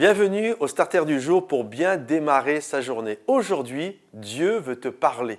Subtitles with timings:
[0.00, 3.18] Bienvenue au Starter du jour pour bien démarrer sa journée.
[3.26, 5.38] Aujourd'hui, Dieu veut te parler.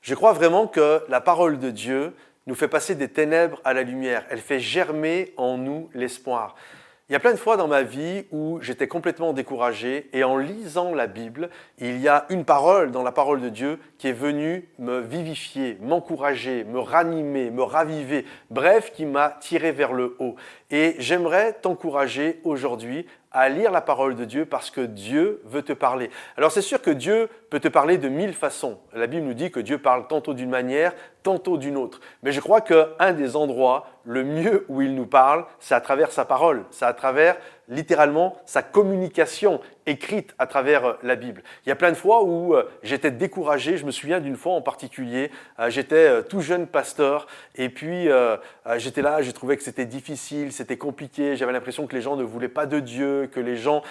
[0.00, 2.14] Je crois vraiment que la parole de Dieu
[2.46, 4.24] nous fait passer des ténèbres à la lumière.
[4.30, 6.54] Elle fait germer en nous l'espoir.
[7.08, 10.36] Il y a plein de fois dans ma vie où j'étais complètement découragé et en
[10.36, 14.12] lisant la Bible, il y a une parole dans la parole de Dieu qui est
[14.12, 20.34] venue me vivifier, m'encourager, me ranimer, me raviver, bref, qui m'a tiré vers le haut.
[20.72, 25.74] Et j'aimerais t'encourager aujourd'hui à lire la parole de Dieu parce que Dieu veut te
[25.74, 26.10] parler.
[26.36, 28.80] Alors c'est sûr que Dieu peut te parler de mille façons.
[28.94, 30.92] La Bible nous dit que Dieu parle tantôt d'une manière,
[31.26, 31.98] tantôt d'une autre.
[32.22, 36.12] Mais je crois qu'un des endroits le mieux où il nous parle, c'est à travers
[36.12, 37.36] sa parole, c'est à travers
[37.68, 41.42] littéralement sa communication écrite à travers euh, la Bible.
[41.64, 44.52] Il y a plein de fois où euh, j'étais découragé, je me souviens d'une fois
[44.52, 48.08] en particulier, euh, j'étais tout jeune pasteur et puis
[48.76, 52.22] j'étais là, j'ai trouvé que c'était difficile, c'était compliqué, j'avais l'impression que les gens ne
[52.22, 53.82] voulaient pas de Dieu, que les gens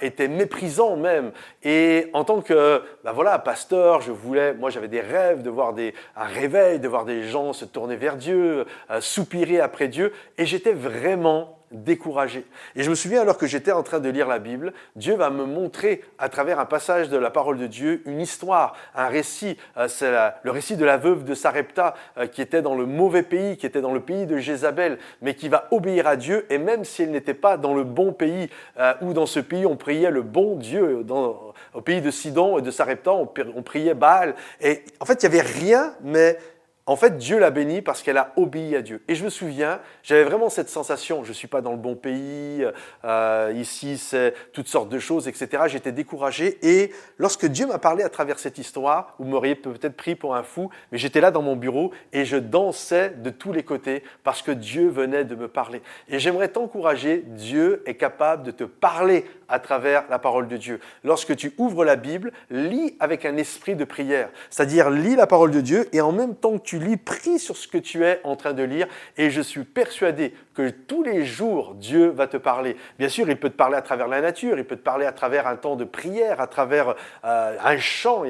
[0.00, 1.32] étaient méprisants même.
[1.62, 5.72] Et en tant que bah voilà, pasteur, je voulais, moi j'avais des rêves de voir
[5.72, 8.64] des, un réveil, de voir des gens se tourner vers Dieu,
[9.00, 12.44] soupirer après Dieu et j'étais vraiment découragé.
[12.76, 15.30] Et je me souviens alors que j'étais en train de lire la Bible, Dieu va
[15.30, 19.56] me montrer à travers un passage de la parole de Dieu une histoire, un récit.
[19.76, 20.12] Euh, c'est
[20.42, 23.66] le récit de la veuve de Sarepta euh, qui était dans le mauvais pays, qui
[23.66, 26.46] était dans le pays de Jézabel, mais qui va obéir à Dieu.
[26.50, 29.66] Et même si elle n'était pas dans le bon pays, euh, ou dans ce pays
[29.66, 33.62] on priait le bon Dieu, dans, au pays de Sidon et de Sarepta on, on
[33.62, 34.34] priait Baal.
[34.60, 36.38] Et en fait il n'y avait rien, mais
[36.86, 39.02] en fait, Dieu l'a bénie parce qu'elle a obéi à Dieu.
[39.06, 41.94] Et je me souviens, j'avais vraiment cette sensation, je ne suis pas dans le bon
[41.94, 42.66] pays,
[43.04, 45.64] euh, ici c'est toutes sortes de choses, etc.
[45.66, 46.58] J'étais découragé.
[46.62, 50.42] Et lorsque Dieu m'a parlé à travers cette histoire, vous m'auriez peut-être pris pour un
[50.42, 54.42] fou, mais j'étais là dans mon bureau et je dansais de tous les côtés parce
[54.42, 55.82] que Dieu venait de me parler.
[56.08, 60.80] Et j'aimerais t'encourager, Dieu est capable de te parler à travers la parole de Dieu.
[61.04, 65.50] Lorsque tu ouvres la Bible, lis avec un esprit de prière, c'est-à-dire lis la parole
[65.50, 68.20] de Dieu et en même temps que tu lis, prie sur ce que tu es
[68.24, 72.36] en train de lire et je suis persuadé que tous les jours, Dieu va te
[72.36, 72.76] parler.
[72.98, 75.12] Bien sûr, il peut te parler à travers la nature, il peut te parler à
[75.12, 78.24] travers un temps de prière, à travers euh, un chant,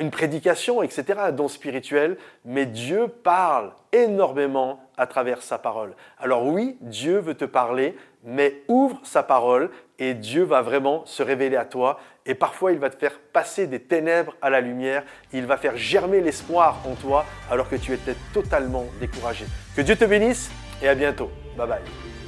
[0.00, 5.94] une prédication, etc., un don spirituel, mais Dieu parle énormément à travers sa parole.
[6.18, 11.22] Alors oui, Dieu veut te parler, mais ouvre sa parole et Dieu va vraiment se
[11.22, 11.98] révéler à toi.
[12.26, 15.04] Et parfois, il va te faire passer des ténèbres à la lumière.
[15.32, 19.46] Il va faire germer l'espoir en toi alors que tu étais totalement découragé.
[19.74, 20.50] Que Dieu te bénisse
[20.82, 21.30] et à bientôt.
[21.58, 22.27] Bye bye.